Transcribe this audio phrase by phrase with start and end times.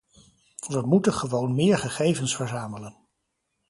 [0.67, 2.97] We moeten gewoon meer gegevens verzamelen.